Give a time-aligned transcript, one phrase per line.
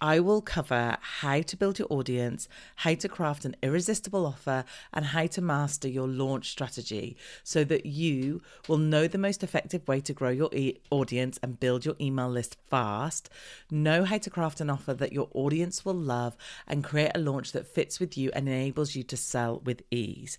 [0.00, 5.06] I will cover how to build your audience, how to craft an irresistible offer, and
[5.06, 10.00] how to master your launch strategy so that you will know the most effective way
[10.02, 13.28] to grow your e- audience and build your email list fast,
[13.70, 16.36] know how to craft an offer that your audience will love,
[16.66, 20.38] and create a launch that fits with you and enables you to sell with ease.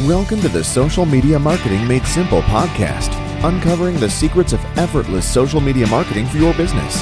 [0.00, 3.14] Welcome to the Social Media Marketing Made Simple podcast,
[3.44, 7.00] uncovering the secrets of effortless social media marketing for your business.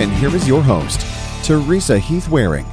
[0.00, 1.04] And here is your host,
[1.44, 2.64] Teresa Heath Wareing.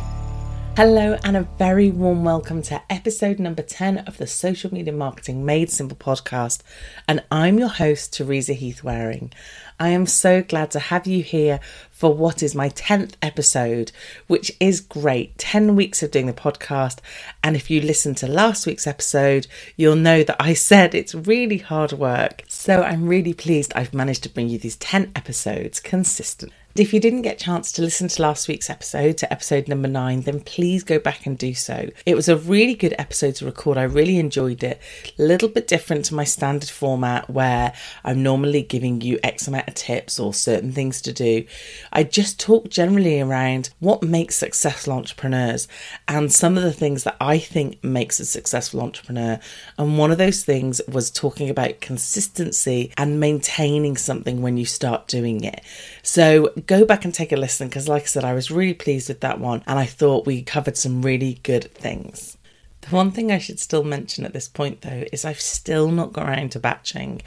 [0.80, 5.44] Hello, and a very warm welcome to episode number 10 of the Social Media Marketing
[5.44, 6.62] Made Simple podcast.
[7.06, 9.34] And I'm your host, Teresa Heath Wareing.
[9.78, 11.60] I am so glad to have you here
[11.92, 13.92] for what is my 10th episode,
[14.28, 15.38] which is great.
[15.38, 17.00] 10 weeks of doing the podcast.
[17.44, 21.58] And if you listen to last week's episode, you'll know that I said it's really
[21.58, 22.44] hard work.
[22.48, 26.54] So I'm really pleased I've managed to bring you these 10 episodes consistent.
[26.76, 29.88] If you didn't get a chance to listen to last week's episode, to episode number
[29.88, 31.90] nine, then please go back and do so.
[32.06, 33.78] It was a really good episode to record.
[33.78, 34.80] I really enjoyed it.
[35.18, 37.74] A little bit different to my standard format where
[38.06, 41.44] I'm normally giving you X amount of tips or certain things to do.
[41.92, 45.68] I just talk generally around what makes successful entrepreneurs
[46.08, 49.40] and some of the things that I think makes a successful entrepreneur.
[49.80, 55.08] And one of those things was talking about consistency and maintaining something when you start
[55.08, 55.62] doing it.
[56.04, 59.10] So go back and take a listen because, like I said, I was really pleased
[59.10, 62.38] with that one and I thought we covered some really good things.
[62.82, 66.14] The one thing I should still mention at this point, though, is I've still not
[66.14, 67.22] got around to batching,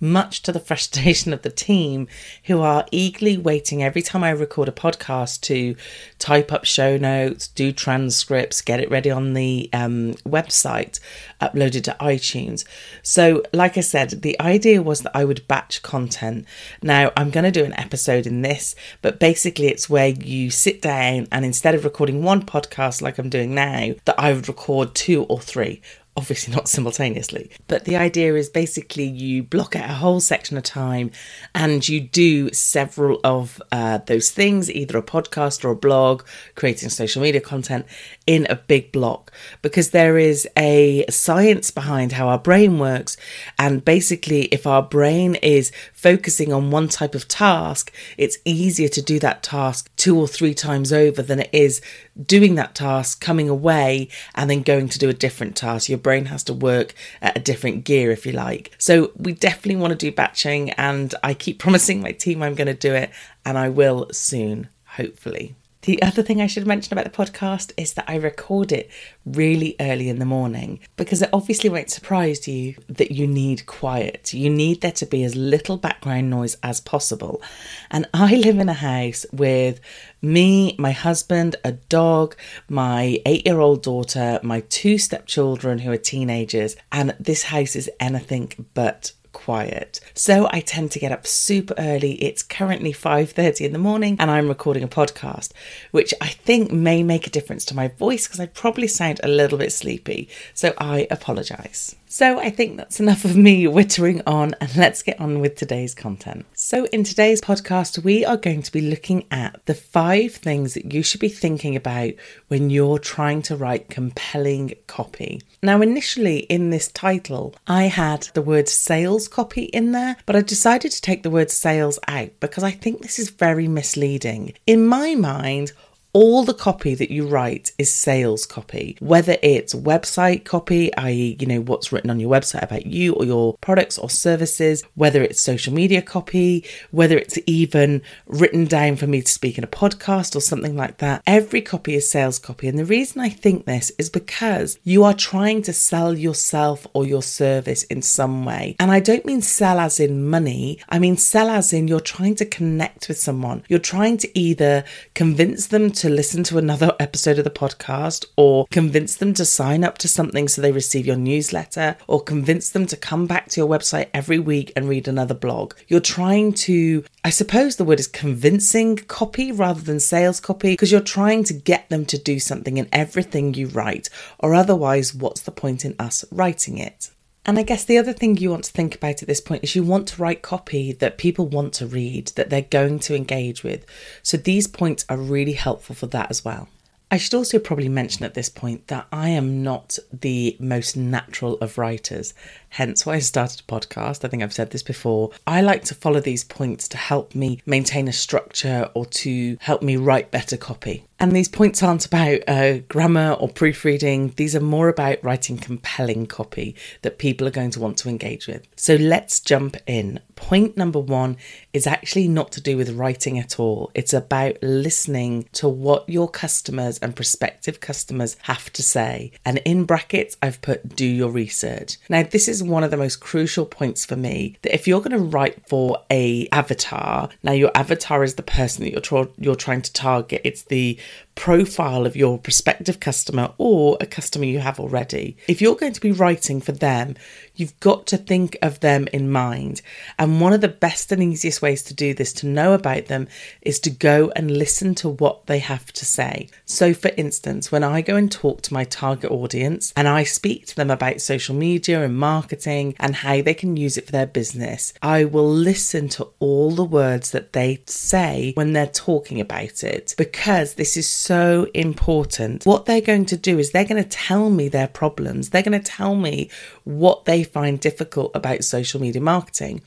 [0.00, 2.06] much to the frustration of the team
[2.44, 5.76] who are eagerly waiting every time I record a podcast to
[6.18, 11.00] type up show notes, do transcripts, get it ready on the um, website,
[11.40, 12.64] upload it to iTunes.
[13.02, 16.46] So, like I said, the idea was that I would batch content.
[16.80, 20.80] Now, I'm going to do an episode in this, but basically, it's where you sit
[20.80, 24.91] down and instead of recording one podcast like I'm doing now, that I would record
[24.94, 25.80] two or three
[26.16, 27.50] obviously not simultaneously.
[27.68, 31.10] But the idea is basically you block out a whole section of time
[31.54, 36.22] and you do several of uh, those things, either a podcast or a blog,
[36.54, 37.86] creating social media content
[38.26, 43.16] in a big block because there is a science behind how our brain works.
[43.58, 49.02] And basically, if our brain is focusing on one type of task, it's easier to
[49.02, 51.80] do that task two or three times over than it is
[52.26, 55.88] doing that task, coming away, and then going to do a different task.
[56.02, 58.72] Brain has to work at a different gear, if you like.
[58.78, 62.66] So, we definitely want to do batching, and I keep promising my team I'm going
[62.66, 63.10] to do it,
[63.44, 65.54] and I will soon, hopefully.
[65.82, 68.88] The other thing I should mention about the podcast is that I record it
[69.26, 74.32] really early in the morning because it obviously won't surprise you that you need quiet.
[74.32, 77.42] You need there to be as little background noise as possible.
[77.90, 79.80] And I live in a house with
[80.20, 82.36] me, my husband, a dog,
[82.68, 87.90] my eight year old daughter, my two stepchildren who are teenagers, and this house is
[87.98, 90.00] anything but quiet.
[90.14, 92.12] So I tend to get up super early.
[92.22, 95.52] It's currently 5:30 in the morning and I'm recording a podcast,
[95.90, 99.28] which I think may make a difference to my voice because I probably sound a
[99.28, 100.28] little bit sleepy.
[100.54, 101.96] So I apologize.
[102.12, 105.94] So I think that's enough of me wittering on, and let's get on with today's
[105.94, 106.44] content.
[106.52, 110.92] So, in today's podcast, we are going to be looking at the five things that
[110.92, 112.12] you should be thinking about
[112.48, 115.40] when you're trying to write compelling copy.
[115.62, 120.42] Now, initially in this title, I had the word sales copy in there, but I
[120.42, 124.52] decided to take the word sales out because I think this is very misleading.
[124.66, 125.72] In my mind,
[126.12, 131.46] all the copy that you write is sales copy, whether it's website copy, i.e., you
[131.46, 135.40] know, what's written on your website about you or your products or services, whether it's
[135.40, 140.36] social media copy, whether it's even written down for me to speak in a podcast
[140.36, 141.22] or something like that.
[141.26, 142.68] Every copy is sales copy.
[142.68, 147.06] And the reason I think this is because you are trying to sell yourself or
[147.06, 148.76] your service in some way.
[148.78, 152.34] And I don't mean sell as in money, I mean sell as in you're trying
[152.36, 153.62] to connect with someone.
[153.68, 158.24] You're trying to either convince them to to listen to another episode of the podcast
[158.36, 162.70] or convince them to sign up to something so they receive your newsletter or convince
[162.70, 165.74] them to come back to your website every week and read another blog.
[165.86, 170.90] You're trying to, I suppose the word is convincing copy rather than sales copy because
[170.90, 174.10] you're trying to get them to do something in everything you write,
[174.40, 177.12] or otherwise, what's the point in us writing it?
[177.44, 179.74] And I guess the other thing you want to think about at this point is
[179.74, 183.64] you want to write copy that people want to read, that they're going to engage
[183.64, 183.84] with.
[184.22, 186.68] So these points are really helpful for that as well.
[187.10, 191.58] I should also probably mention at this point that I am not the most natural
[191.58, 192.32] of writers,
[192.72, 194.24] hence why I started a podcast.
[194.24, 195.30] I think I've said this before.
[195.46, 199.82] I like to follow these points to help me maintain a structure or to help
[199.82, 201.04] me write better copy.
[201.22, 206.26] And these points aren't about uh, grammar or proofreading, these are more about writing compelling
[206.26, 208.66] copy that people are going to want to engage with.
[208.74, 210.18] So let's jump in.
[210.34, 211.36] Point number one
[211.72, 216.28] is actually not to do with writing at all, it's about listening to what your
[216.28, 219.30] customers and prospective customers have to say.
[219.44, 221.98] And in brackets, I've put do your research.
[222.08, 225.12] Now, this is one of the most crucial points for me that if you're going
[225.12, 229.54] to write for a avatar, now your avatar is the person that you're, tr- you're
[229.54, 230.98] trying to target, it's the
[231.34, 235.36] profile of your prospective customer or a customer you have already.
[235.48, 237.16] If you're going to be writing for them,
[237.54, 239.82] you've got to think of them in mind.
[240.18, 243.28] And one of the best and easiest ways to do this, to know about them,
[243.62, 246.48] is to go and listen to what they have to say.
[246.64, 250.66] So, for instance, when I go and talk to my target audience and I speak
[250.66, 252.51] to them about social media and marketing
[252.98, 256.84] and how they can use it for their business, I will listen to all the
[256.84, 262.64] words that they say when they're talking about it because this is so important.
[262.64, 265.80] What they're going to do is they're going to tell me their problems, they're going
[265.80, 266.50] to tell me
[266.84, 269.82] what they find difficult about social media marketing.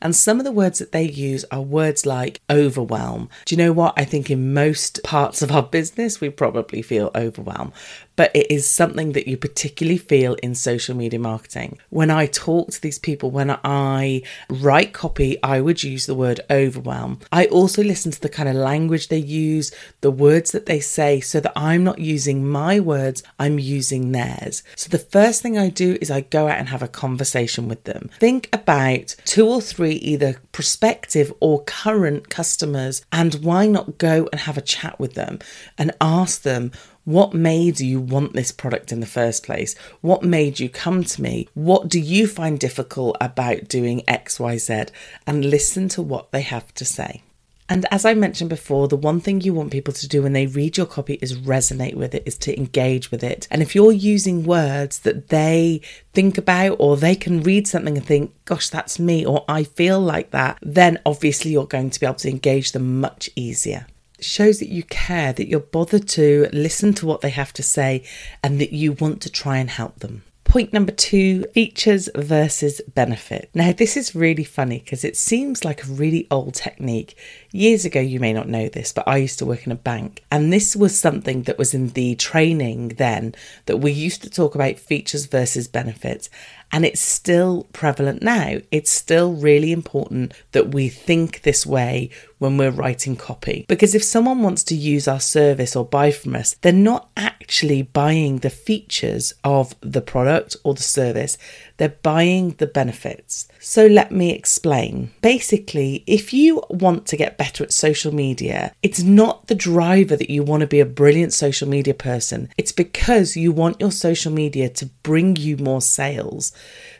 [0.00, 3.28] And some of the words that they use are words like overwhelm.
[3.46, 3.94] Do you know what?
[3.96, 7.72] I think in most parts of our business, we probably feel overwhelm
[8.18, 11.78] but it is something that you particularly feel in social media marketing.
[11.90, 16.40] When I talk to these people, when I write copy, I would use the word
[16.50, 17.20] overwhelm.
[17.30, 19.70] I also listen to the kind of language they use,
[20.00, 24.64] the words that they say, so that I'm not using my words, I'm using theirs.
[24.74, 27.84] So the first thing I do is I go out and have a conversation with
[27.84, 28.10] them.
[28.18, 34.40] Think about two or three either prospective or current customers, and why not go and
[34.40, 35.38] have a chat with them
[35.78, 36.72] and ask them
[37.08, 39.74] what made you want this product in the first place?
[40.02, 41.48] What made you come to me?
[41.54, 44.90] What do you find difficult about doing XYZ?
[45.26, 47.22] And listen to what they have to say.
[47.66, 50.46] And as I mentioned before, the one thing you want people to do when they
[50.46, 53.48] read your copy is resonate with it, is to engage with it.
[53.50, 55.80] And if you're using words that they
[56.12, 59.98] think about, or they can read something and think, gosh, that's me, or I feel
[59.98, 63.86] like that, then obviously you're going to be able to engage them much easier
[64.20, 68.04] shows that you care, that you're bothered to listen to what they have to say,
[68.42, 70.22] and that you want to try and help them.
[70.44, 73.50] Point number two features versus benefit.
[73.52, 77.18] Now, this is really funny because it seems like a really old technique.
[77.52, 80.24] Years ago, you may not know this, but I used to work in a bank,
[80.30, 83.34] and this was something that was in the training then
[83.66, 86.30] that we used to talk about features versus benefits.
[86.72, 88.58] And it's still prevalent now.
[88.70, 93.64] It's still really important that we think this way when we're writing copy.
[93.68, 97.82] Because if someone wants to use our service or buy from us, they're not actually
[97.82, 101.38] buying the features of the product or the service,
[101.76, 103.48] they're buying the benefits.
[103.60, 105.10] So let me explain.
[105.20, 110.30] Basically, if you want to get better at social media, it's not the driver that
[110.30, 112.48] you want to be a brilliant social media person.
[112.56, 116.52] It's because you want your social media to bring you more sales.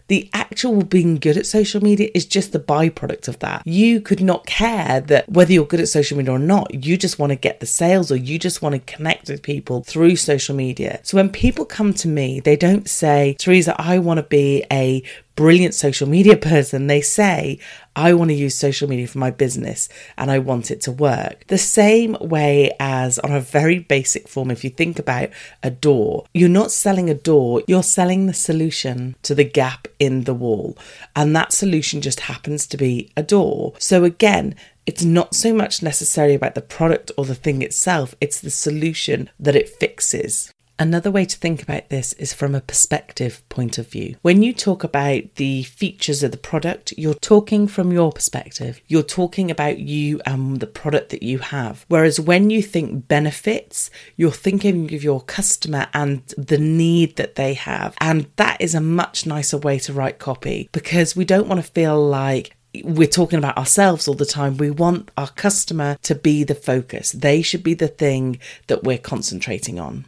[0.08, 3.66] The actual being good at social media is just the byproduct of that.
[3.66, 7.18] You could not care that whether you're good at social media or not, you just
[7.18, 10.56] want to get the sales or you just want to connect with people through social
[10.56, 11.00] media.
[11.02, 15.02] So when people come to me, they don't say, Teresa, I want to be a
[15.38, 17.61] brilliant social media person, they say,
[17.95, 21.45] I want to use social media for my business and I want it to work.
[21.47, 25.28] The same way as on a very basic form, if you think about
[25.62, 30.25] a door, you're not selling a door, you're selling the solution to the gap in
[30.25, 30.76] the wall.
[31.14, 33.75] And that solution just happens to be a door.
[33.78, 38.40] So again, it's not so much necessary about the product or the thing itself, it's
[38.40, 40.52] the solution that it fixes.
[40.80, 44.14] Another way to think about this is from a perspective point of view.
[44.23, 48.80] When you talk about the features of the product, you're talking from your perspective.
[48.87, 51.85] You're talking about you and the product that you have.
[51.88, 57.54] Whereas when you think benefits, you're thinking of your customer and the need that they
[57.54, 57.97] have.
[58.00, 61.73] And that is a much nicer way to write copy because we don't want to
[61.73, 62.54] feel like
[62.85, 64.56] we're talking about ourselves all the time.
[64.56, 67.11] We want our customer to be the focus.
[67.11, 70.04] They should be the thing that we're concentrating on.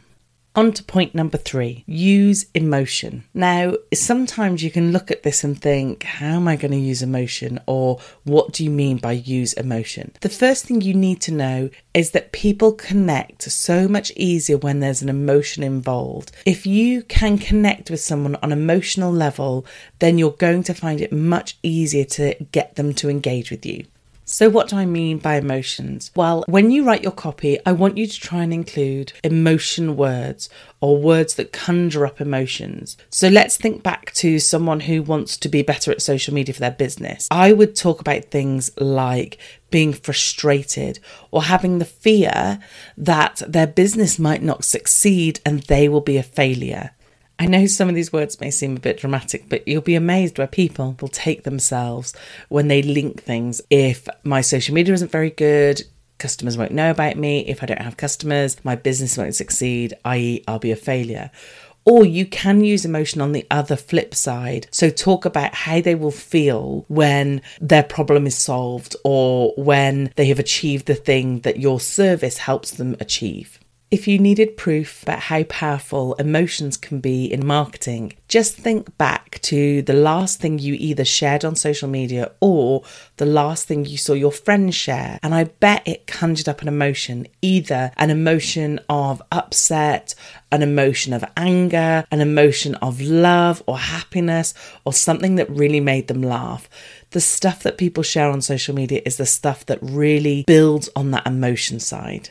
[0.53, 3.23] On to point number three use emotion.
[3.33, 7.01] Now, sometimes you can look at this and think, how am I going to use
[7.01, 7.57] emotion?
[7.67, 10.11] Or what do you mean by use emotion?
[10.19, 14.81] The first thing you need to know is that people connect so much easier when
[14.81, 16.33] there's an emotion involved.
[16.45, 19.65] If you can connect with someone on emotional level,
[19.99, 23.85] then you're going to find it much easier to get them to engage with you.
[24.31, 26.09] So, what do I mean by emotions?
[26.15, 30.49] Well, when you write your copy, I want you to try and include emotion words
[30.79, 32.95] or words that conjure up emotions.
[33.09, 36.61] So, let's think back to someone who wants to be better at social media for
[36.61, 37.27] their business.
[37.29, 39.37] I would talk about things like
[39.69, 40.99] being frustrated
[41.31, 42.59] or having the fear
[42.97, 46.91] that their business might not succeed and they will be a failure.
[47.41, 50.37] I know some of these words may seem a bit dramatic, but you'll be amazed
[50.37, 52.13] where people will take themselves
[52.49, 53.61] when they link things.
[53.71, 55.81] If my social media isn't very good,
[56.19, 57.39] customers won't know about me.
[57.47, 61.31] If I don't have customers, my business won't succeed, i.e., I'll be a failure.
[61.83, 64.67] Or you can use emotion on the other flip side.
[64.69, 70.27] So, talk about how they will feel when their problem is solved or when they
[70.27, 73.57] have achieved the thing that your service helps them achieve.
[73.91, 79.41] If you needed proof about how powerful emotions can be in marketing, just think back
[79.41, 82.83] to the last thing you either shared on social media or
[83.17, 85.19] the last thing you saw your friends share.
[85.21, 90.15] And I bet it conjured up an emotion, either an emotion of upset,
[90.53, 94.53] an emotion of anger, an emotion of love or happiness,
[94.85, 96.69] or something that really made them laugh
[97.09, 101.11] the stuff that people share on social media is the stuff that really builds on
[101.11, 102.29] that emotion side.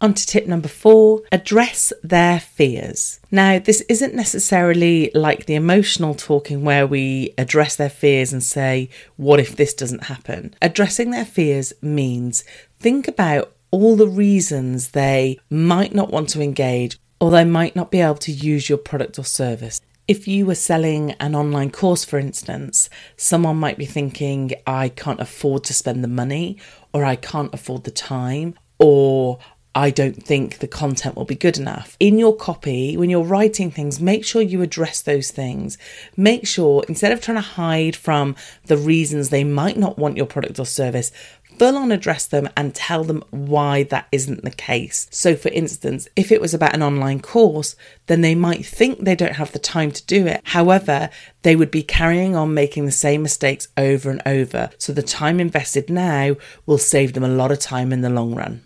[0.00, 3.20] On to tip number four address their fears.
[3.30, 8.90] Now, this isn't necessarily like the emotional talking where we address their fears and say,
[9.16, 10.54] What if this doesn't happen?
[10.60, 12.44] Addressing their fears means
[12.78, 17.90] think about all the reasons they might not want to engage or they might not
[17.90, 19.80] be able to use your product or service.
[20.06, 25.20] If you were selling an online course, for instance, someone might be thinking, I can't
[25.20, 26.58] afford to spend the money,
[26.92, 29.38] or I can't afford the time, or
[29.74, 31.96] I don't think the content will be good enough.
[31.98, 35.78] In your copy, when you're writing things, make sure you address those things.
[36.16, 40.26] Make sure instead of trying to hide from the reasons they might not want your
[40.26, 41.10] product or service,
[41.58, 45.08] full on address them and tell them why that isn't the case.
[45.10, 47.76] So, for instance, if it was about an online course,
[48.06, 50.40] then they might think they don't have the time to do it.
[50.44, 51.10] However,
[51.42, 54.70] they would be carrying on making the same mistakes over and over.
[54.78, 58.34] So, the time invested now will save them a lot of time in the long
[58.34, 58.62] run.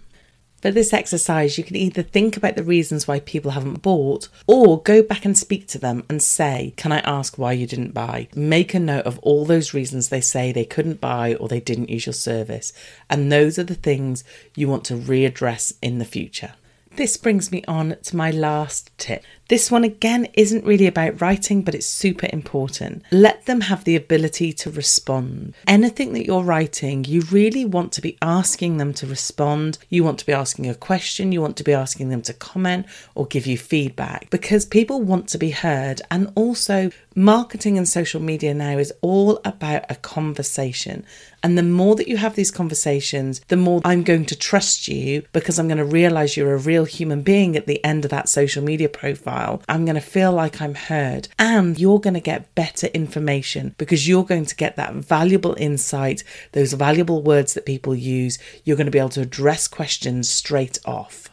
[0.60, 4.82] For this exercise, you can either think about the reasons why people haven't bought or
[4.82, 8.26] go back and speak to them and say, Can I ask why you didn't buy?
[8.34, 11.90] Make a note of all those reasons they say they couldn't buy or they didn't
[11.90, 12.72] use your service.
[13.08, 14.24] And those are the things
[14.56, 16.54] you want to readdress in the future.
[16.98, 19.22] This brings me on to my last tip.
[19.46, 23.04] This one again isn't really about writing, but it's super important.
[23.12, 25.54] Let them have the ability to respond.
[25.68, 29.78] Anything that you're writing, you really want to be asking them to respond.
[29.88, 32.86] You want to be asking a question, you want to be asking them to comment
[33.14, 36.02] or give you feedback because people want to be heard.
[36.10, 41.06] And also, marketing and social media now is all about a conversation.
[41.42, 45.22] And the more that you have these conversations, the more I'm going to trust you
[45.32, 48.28] because I'm going to realize you're a real human being at the end of that
[48.28, 49.62] social media profile.
[49.68, 54.08] I'm going to feel like I'm heard and you're going to get better information because
[54.08, 58.38] you're going to get that valuable insight, those valuable words that people use.
[58.64, 61.28] You're going to be able to address questions straight off.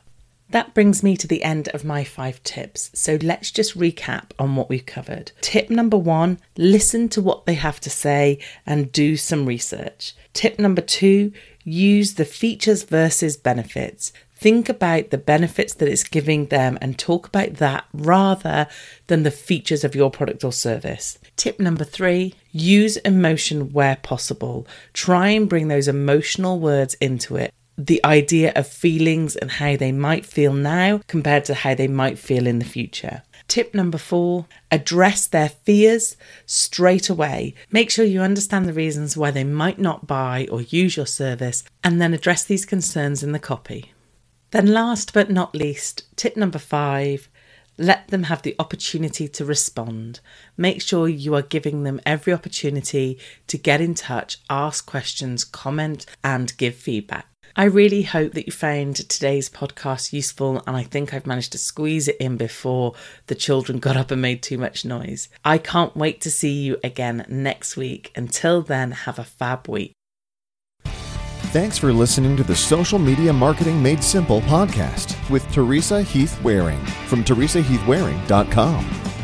[0.49, 2.91] That brings me to the end of my five tips.
[2.93, 5.31] So let's just recap on what we've covered.
[5.41, 10.15] Tip number one listen to what they have to say and do some research.
[10.33, 11.31] Tip number two
[11.63, 14.13] use the features versus benefits.
[14.37, 18.67] Think about the benefits that it's giving them and talk about that rather
[19.07, 21.17] than the features of your product or service.
[21.37, 24.67] Tip number three use emotion where possible.
[24.93, 27.53] Try and bring those emotional words into it.
[27.77, 32.17] The idea of feelings and how they might feel now compared to how they might
[32.17, 33.23] feel in the future.
[33.47, 36.15] Tip number four address their fears
[36.45, 37.53] straight away.
[37.71, 41.63] Make sure you understand the reasons why they might not buy or use your service,
[41.83, 43.93] and then address these concerns in the copy.
[44.51, 47.29] Then, last but not least, tip number five
[47.77, 50.21] let them have the opportunity to respond.
[50.55, 56.05] Make sure you are giving them every opportunity to get in touch, ask questions, comment,
[56.23, 57.27] and give feedback.
[57.57, 61.57] I really hope that you found today's podcast useful, and I think I've managed to
[61.57, 62.95] squeeze it in before
[63.27, 65.29] the children got up and made too much noise.
[65.45, 68.11] I can't wait to see you again next week.
[68.13, 69.93] Until then, have a fab week.
[71.53, 76.85] Thanks for listening to the Social Media Marketing Made Simple podcast with Teresa Heath Wareing
[77.07, 79.14] from teresaheathwareing.com.